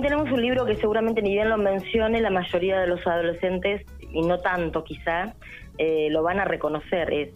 [0.00, 4.22] tenemos un libro que seguramente ni bien lo mencione, la mayoría de los adolescentes, y
[4.22, 5.34] no tanto quizá,
[5.78, 7.12] eh, lo van a reconocer.
[7.12, 7.30] Es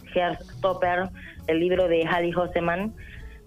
[0.57, 1.09] Stopper,
[1.47, 2.93] el libro de Hadi Hoseman,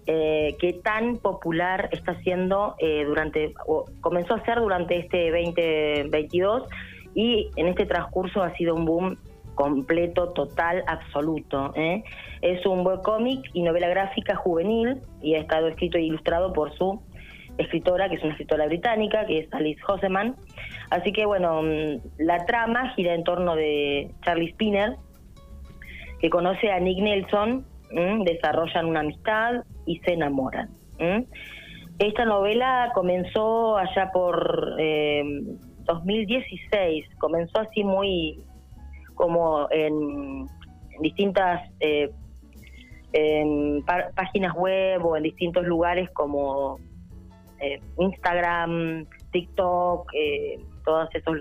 [0.05, 6.63] eh, que tan popular está siendo eh, durante, o comenzó a ser durante este 2022
[7.13, 9.17] y en este transcurso ha sido un boom
[9.55, 11.73] completo, total, absoluto.
[12.41, 17.01] Es un webcómic y novela gráfica juvenil y ha estado escrito e ilustrado por su
[17.57, 20.35] escritora, que es una escritora británica, que es Alice Hoseman.
[20.89, 24.95] Así que bueno, mm, la trama gira en torno de Charlie Spinner,
[26.19, 27.65] que conoce a Nick Nelson,
[28.25, 30.69] desarrollan una amistad y se enamoran.
[31.99, 35.23] Esta novela comenzó allá por eh,
[35.85, 38.39] 2016, comenzó así muy
[39.15, 40.47] como en,
[40.99, 42.09] distintas eh,
[44.15, 46.79] páginas web o en distintos lugares como
[47.59, 51.37] eh, Instagram, TikTok, eh, todos esos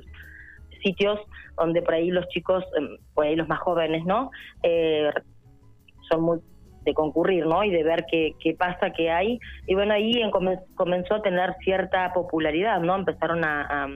[0.83, 1.21] sitios
[1.57, 4.31] donde por ahí los chicos, em, por ahí los más jóvenes, ¿no?
[4.63, 5.11] Eh,
[6.11, 6.39] son muy
[6.85, 7.65] de concurrir, ¿no?
[7.65, 9.41] Y de ver qué, pasa, qué hay.
[9.67, 10.23] Y bueno, ahí
[10.77, 12.95] comenzó a tener cierta popularidad, ¿no?
[12.95, 13.89] Empezaron a,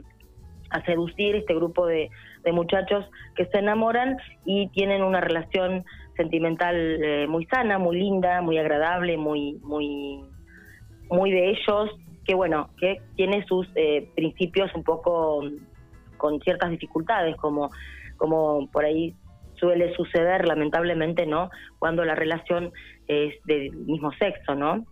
[0.71, 2.11] a, seducir este grupo de,
[2.53, 3.05] muchachos
[3.37, 5.85] que se enamoran y tienen una relación
[6.17, 10.25] sentimental muy sana, muy linda, muy agradable, muy, muy,
[11.11, 11.91] muy de ellos,
[12.25, 15.43] que bueno, que tiene sus eh, principios un poco
[16.17, 17.71] con ciertas dificultades, como,
[18.17, 19.15] como por ahí
[19.55, 21.51] suele suceder lamentablemente, ¿no?
[21.79, 22.73] Cuando la relación
[23.07, 24.85] es del mismo sexo, ¿no?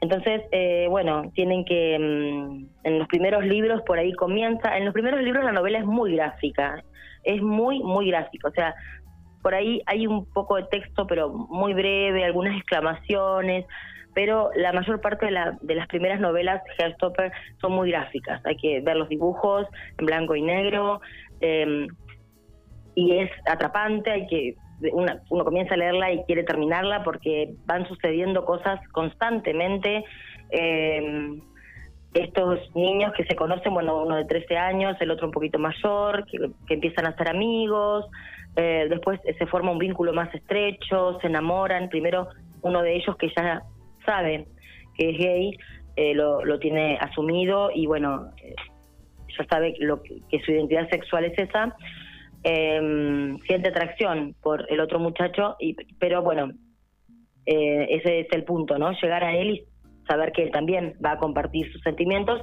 [0.00, 4.92] Entonces, eh, bueno, tienen que, mm, en los primeros libros por ahí comienza, en los
[4.92, 6.84] primeros libros la novela es muy gráfica,
[7.24, 8.74] es muy, muy gráfica, o sea,
[9.42, 13.64] por ahí hay un poco de texto, pero muy breve, algunas exclamaciones,
[14.16, 18.40] pero la mayor parte de, la, de las primeras novelas de Hairstopper son muy gráficas.
[18.46, 19.66] Hay que ver los dibujos
[19.98, 21.02] en blanco y negro
[21.40, 21.86] em,
[22.94, 24.10] y es atrapante.
[24.10, 24.54] Hay que
[24.90, 30.02] uno comienza a leerla y quiere terminarla porque van sucediendo cosas constantemente.
[30.48, 31.42] Em,
[32.14, 36.24] estos niños que se conocen, bueno, uno de 13 años, el otro un poquito mayor,
[36.24, 36.38] que,
[36.72, 38.06] empiezan a ser amigos,
[38.56, 42.28] eh, después se forma un vínculo más estrecho, se enamoran, primero
[42.62, 43.62] uno de ellos que ya
[44.06, 44.46] sabe
[44.96, 45.50] que es gay,
[45.96, 48.54] eh, lo, lo, tiene asumido y bueno, eh,
[49.36, 51.76] ya sabe lo que, su identidad sexual es esa,
[52.42, 56.50] em, siente atracción por el otro muchacho, y, pero bueno,
[57.44, 58.92] eh, ese es el punto, ¿no?
[58.92, 59.64] Llegar a él y
[60.08, 62.40] saber que él también va a compartir sus sentimientos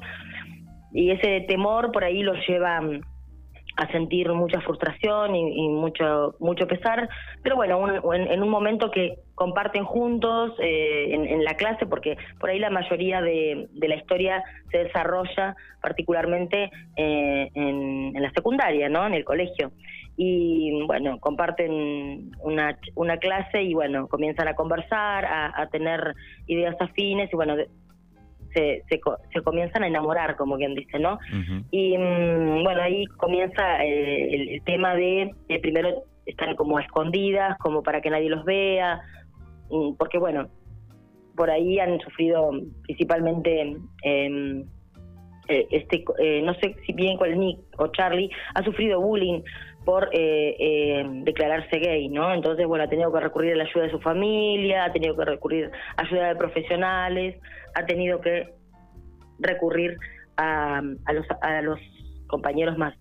[0.94, 2.81] y ese temor por ahí lo lleva
[3.76, 7.10] a sentir mucha frustración y, mucho mucho pesar,
[7.42, 12.60] pero bueno, en, un momento que comparten juntos eh, en, la clase, porque por ahí
[12.60, 19.06] la mayoría de, la historia se desarrolla particularmente eh, en, la secundaria, ¿no?
[19.08, 19.72] En el colegio.
[20.16, 26.14] Y bueno, comparten una, una clase y bueno, comienzan a conversar, a, a tener
[26.46, 27.56] ideas afines y bueno,
[28.53, 31.19] se, se, comienzan a enamorar, como quien dice, ¿no?
[31.72, 37.84] Y mm, bueno, ahí comienza eh, el, tema de, eh, primero, estar como escondidas, como
[37.84, 39.02] para que nadie los vea,
[39.69, 40.47] mm, porque bueno,
[41.36, 42.52] por ahí han sufrido
[42.84, 43.78] principalmente...
[44.03, 44.66] Em,
[45.50, 46.06] eh, este
[46.42, 49.42] no sé si bien cuál Nick o Charlie ha sufrido bullying
[49.86, 52.34] por declararse gay, ¿no?
[52.34, 55.26] Entonces, bueno, ha tenido que recurrir a la ayuda de su familia, ha tenido que
[55.26, 57.40] recurrir a ayuda de profesionales,
[57.76, 58.54] ha tenido que
[59.40, 59.98] recurrir
[60.38, 61.80] a, a, los, a los
[62.28, 62.96] compañeros más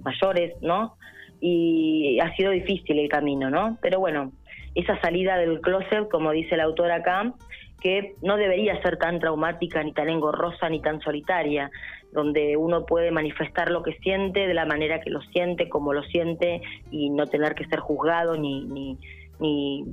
[0.00, 0.96] mayores, ¿no?
[1.40, 3.78] Y ha sido difícil el camino, ¿no?
[3.80, 4.32] Pero bueno,
[4.74, 7.32] esa salida del closet, como dice la autora acá,
[7.80, 11.70] que no debería ser tan traumática, ni tan engorrosa, ni tan solitaria,
[12.14, 16.02] donde uno puede manifestar lo que siente de la manera que lo siente, como lo
[16.04, 18.98] siente, y no tener que ser juzgado ni, ni,
[19.38, 19.84] ni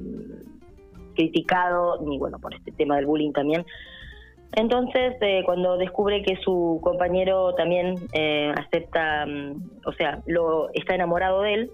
[1.16, 3.66] criticado, ni bueno, por este tema del bullying también,
[4.54, 10.96] entonces, eh, cuando descubre que su compañero también eh, acepta, mm, o sea, lo está
[10.96, 11.72] enamorado de él,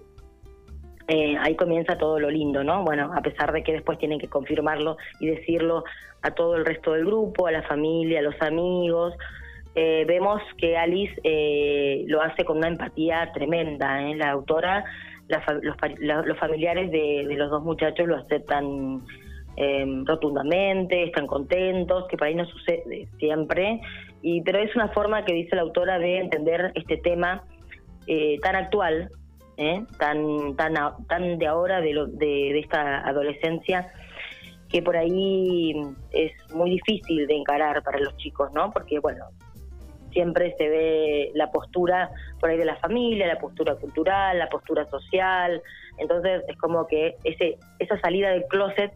[1.08, 2.84] eh, ahí comienza todo lo lindo, ¿no?
[2.84, 5.84] Bueno, a pesar de que después tienen que confirmarlo y decirlo
[6.22, 9.14] a todo el resto del grupo, a la familia, a los amigos.
[10.06, 11.14] Vemos que Alice
[12.06, 14.00] lo hace con una empatía tremenda.
[14.14, 14.84] La autora,
[15.28, 19.02] los, familiares de, de los dos muchachos lo aceptan
[19.60, 23.80] Em, rotundamente, están contentos, que por ahí no sucede siempre,
[24.22, 27.42] y pero es una forma que dice la autora de entender este tema
[28.06, 29.10] eh, tan actual,
[29.56, 30.74] eh, tan tan
[31.08, 33.90] tan de ahora de, lo, de, esta adolescencia
[34.68, 35.72] que por ahí
[36.12, 38.70] es muy difícil de encarar para los chicos, ¿no?
[38.70, 39.24] Porque bueno,
[40.18, 42.10] siempre se ve la postura
[42.40, 45.62] por ahí de la familia, la postura cultural, la postura social,
[45.96, 48.92] entonces es como que ese esa salida del closet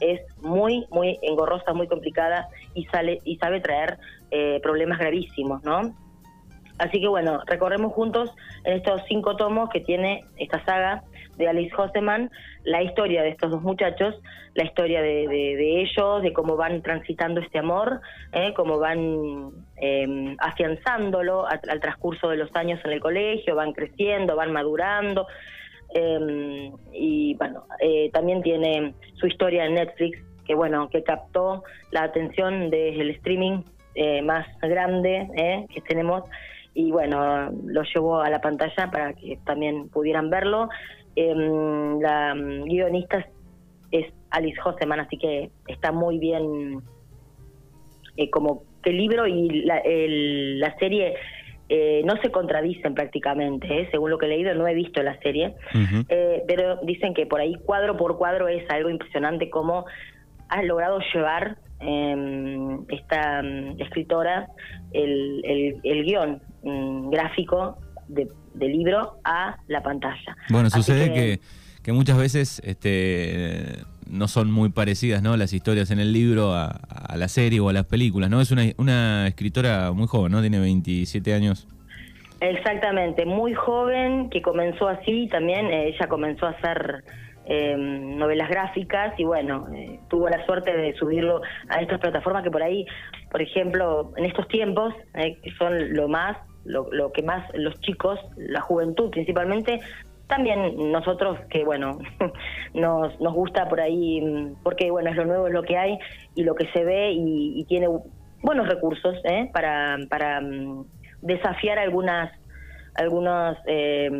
[0.00, 3.98] es muy, muy engorrosa, muy complicada y, sale, y sabe traer
[4.32, 5.94] eh, problemas gravísimos, ¿no?
[6.78, 8.34] Así que bueno, recorremos juntos
[8.64, 11.04] en estos cinco tomos que tiene esta saga
[11.38, 12.30] de Alice Hoseman,
[12.64, 14.14] la historia de estos dos muchachos,
[14.54, 18.00] la historia de, ellos, de cómo van transitando este amor,
[18.32, 18.52] ¿eh?
[18.54, 24.52] cómo van em, afianzándolo al transcurso de los años en el colegio, van creciendo, van
[24.52, 25.26] madurando,
[25.94, 32.02] eh, y bueno, eh, también tiene su historia en Netflix, que bueno, que captó la
[32.04, 33.62] atención del streaming
[33.94, 36.22] eh, más grande eh, que tenemos
[36.74, 40.68] y bueno, lo llevó a la pantalla para que también pudieran verlo.
[41.20, 43.26] Em, la guionista
[43.90, 46.80] es Alice Hoseman, así que está muy bien
[48.30, 51.14] como que el libro y la, la serie
[51.68, 53.88] eh, no se contradicen prácticamente, ¿eh?
[53.90, 55.54] según lo que he leído, no he visto la serie,
[56.08, 59.84] eh, pero dicen que por ahí cuadro por cuadro es algo impresionante cómo
[60.48, 64.48] ha logrado llevar em, esta mm, escritora
[64.92, 67.76] el, el, guion mm, gráfico
[68.08, 70.36] de, del libro a la pantalla.
[70.50, 71.40] Bueno, sucede que,
[71.82, 75.36] que, muchas veces este, no son muy parecidas ¿no?
[75.36, 76.80] las historias en el libro a,
[77.16, 78.40] la serie o a las películas, ¿no?
[78.40, 80.40] Es una, una escritora muy joven, ¿no?
[80.40, 81.66] Tiene 27 años.
[82.40, 87.02] Exactamente, muy joven, que comenzó así, también eh, ella comenzó a hacer
[87.46, 92.50] em, novelas gráficas y bueno, eh, tuvo la suerte de subirlo a estas plataformas que
[92.50, 92.86] por ahí,
[93.30, 97.80] por ejemplo, en estos tiempos, eh, que son lo más, lo, lo que más los
[97.80, 99.80] chicos, la juventud principalmente,
[100.28, 101.98] también nosotros que bueno
[102.74, 104.22] nos, nos gusta por ahí
[104.62, 105.98] porque bueno es lo nuevo es lo que hay
[106.34, 107.88] y lo que se ve y, tiene
[108.42, 109.50] buenos recursos ¿eh?
[109.52, 110.84] para para mm,
[111.22, 112.30] desafiar algunas
[112.94, 114.10] algunas eh,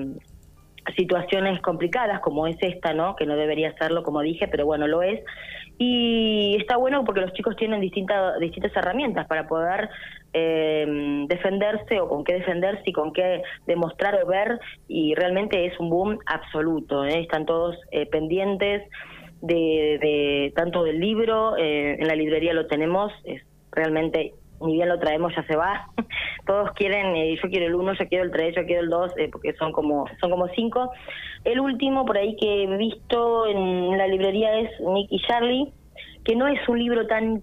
[0.97, 5.03] situaciones complicadas como es esta no que no debería serlo como dije pero bueno lo
[5.03, 5.21] es
[5.77, 9.91] y está bueno porque los chicos tienen distintas distintas herramientas para poder
[10.33, 15.79] eh, defenderse o con qué defenderse y con qué demostrar o ver y realmente es
[15.81, 17.21] un boom absoluto ¿eh?
[17.21, 18.89] están todos eh, pendientes
[19.41, 24.99] de, tanto del libro eh, en la librería lo tenemos es realmente ni bien lo
[24.99, 25.87] traemos ya se va
[26.47, 29.55] todos quieren yo quiero el uno yo quiero el tres yo quiero el dos porque
[29.55, 30.91] son como son como cinco
[31.45, 35.73] el último por ahí que he visto en la librería es Nick y Charlie
[36.25, 37.43] que no es un libro tan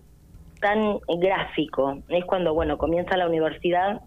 [0.66, 2.00] tan gráfico.
[2.10, 4.02] Es cuando, bueno, comienza la universidad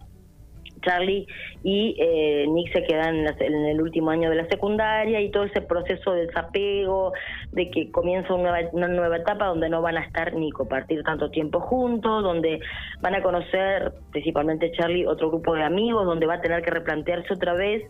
[0.81, 1.25] Charlie
[1.63, 5.61] y eh, Nick se quedan en, el último año de la secundaria y todo ese
[5.61, 7.13] proceso de desapego,
[7.53, 11.01] de que comienza una nueva, una nueva etapa donde no van a estar ni compartir
[11.03, 12.59] tanto tiempo juntos, donde
[12.99, 17.33] van a conocer, principalmente Charlie, otro grupo de amigos, donde va a tener que replantearse
[17.33, 17.83] otra vez,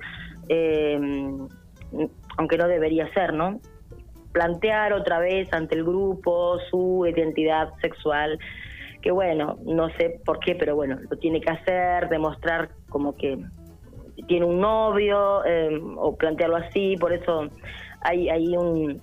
[0.47, 0.99] eh,
[2.37, 3.59] aunque no debería ser, ¿no?
[4.31, 8.39] Plantear otra vez ante el grupo su identidad sexual,
[9.01, 13.37] que bueno, no sé por qué, pero bueno, lo tiene que hacer, demostrar como que
[14.27, 17.49] tiene un novio em, o plantearlo así, por eso
[18.01, 19.01] hay, hay un,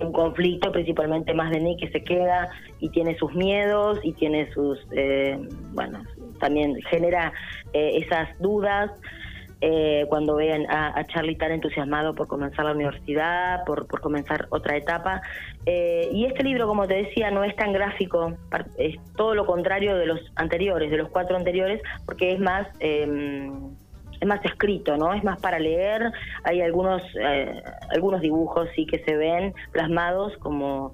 [0.00, 2.48] un conflicto principalmente más de Nick que se queda
[2.80, 5.38] y tiene sus miedos y tiene sus, eh,
[5.72, 6.02] bueno,
[6.40, 7.32] también genera
[7.72, 8.90] eh, esas dudas
[9.60, 14.76] eh, cuando vean a, Charlie tan entusiasmado por comenzar la universidad, por, por comenzar otra
[14.76, 15.20] etapa.
[15.66, 18.34] Eh, y este libro, como te decía, no es tan gráfico,
[18.76, 22.66] es todo lo contrario de los anteriores, de los cuatro anteriores, porque es más...
[22.80, 23.76] Em,
[24.20, 25.14] es más escrito, ¿no?
[25.14, 26.10] Es más para leer.
[26.42, 30.92] Hay algunos eh, algunos dibujos sí que se ven plasmados como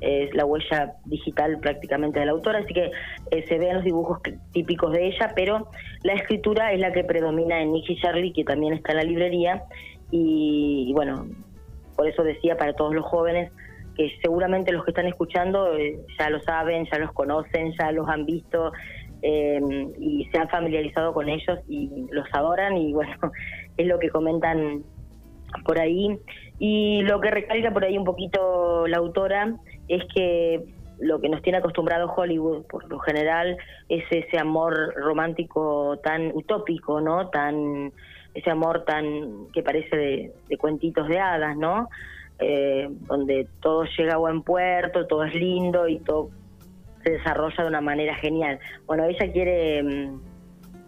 [0.00, 2.90] es la huella digital prácticamente de la autora, así que
[3.30, 4.20] eh, se ven los dibujos
[4.52, 5.68] típicos de ella, pero
[6.02, 9.64] la escritura es la que predomina en Nicky Charlie, que también está en la librería,
[10.10, 11.26] y, bueno,
[11.96, 13.52] por eso decía para todos los jóvenes
[13.96, 18.08] que seguramente los que están escuchando eh, ya lo saben, ya los conocen, ya los
[18.08, 18.72] han visto
[19.22, 19.60] eh,
[19.98, 23.16] y se han familiarizado con ellos y los adoran y bueno,
[23.76, 24.84] es lo que comentan
[25.64, 26.16] por ahí.
[26.58, 29.54] Y lo que recalca por ahí un poquito la autora
[29.86, 30.64] es que
[30.98, 33.56] lo que nos tiene acostumbrado Hollywood por lo general
[33.88, 37.28] es ese amor romántico tan utópico, ¿no?
[37.28, 37.92] Tan
[38.34, 41.88] ese amor tan que parece de, cuentitos de hadas, ¿no?
[42.40, 46.30] Eh, donde todo llega a buen puerto, todo es lindo y todo
[47.02, 48.58] se desarrolla de una manera genial.
[48.86, 50.20] Bueno, ella quiere mm,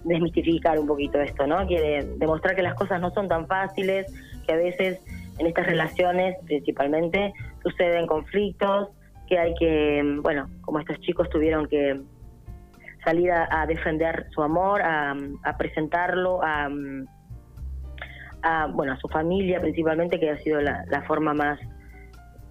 [0.04, 1.66] desmistificar un poquito esto, ¿no?
[1.66, 4.06] Quiere demostrar que las cosas no son tan fáciles,
[4.46, 5.00] que a veces
[5.40, 7.32] en estas relaciones principalmente
[7.62, 8.90] suceden conflictos,
[9.26, 12.00] que hay que, bueno, como estos chicos tuvieron que
[13.04, 15.16] salir a, defender su amor, a,
[15.56, 16.68] presentarlo, a,
[18.72, 21.58] bueno, a su familia principalmente, que ha sido la, forma más,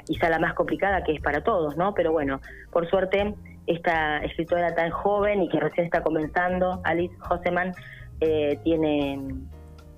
[0.06, 1.94] quizá la más complicada que es para todos, ¿no?
[1.94, 2.42] Pero bueno,
[2.72, 3.36] por suerte,
[3.68, 7.74] esta escritora tan joven y que recién está comenzando, Alice Joseman,
[8.22, 9.20] eh, tiene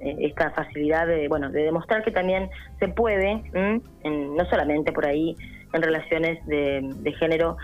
[0.02, 3.44] esta facilidad de, bueno, de demostrar que también se puede,
[4.04, 5.36] no solamente por ahí
[5.74, 7.58] en relaciones de, género,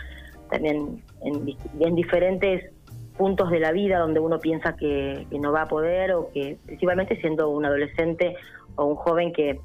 [0.50, 2.72] también en, diferentes
[3.18, 7.20] puntos de la vida donde uno piensa que, no va a poder o que principalmente
[7.20, 8.36] siendo un adolescente
[8.76, 9.60] o un joven que,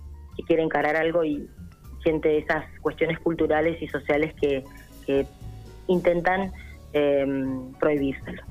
[0.46, 1.48] quiere encarar algo y
[2.02, 4.64] siente esas cuestiones culturales y sociales que,
[5.88, 6.52] intentan
[6.94, 7.26] eh,
[7.78, 8.42] prohibírselo.